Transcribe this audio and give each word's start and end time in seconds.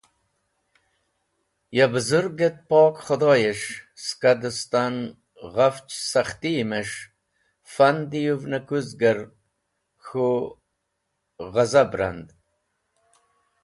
Ya 1.77 1.85
bũzũrg 1.91 2.37
et 2.47 2.57
pok 2.69 2.95
Khũdhoyes̃h 3.05 3.69
ska 4.05 4.31
dẽstan 4.41 4.95
ghafch 5.53 5.93
sakhti 6.11 6.53
mes̃h 6.69 6.97
fan 7.73 7.97
diyũvnkũzver 8.11 9.19
k̃hũ 10.03 10.31
ghazab 11.53 11.91
rand. 11.99 12.27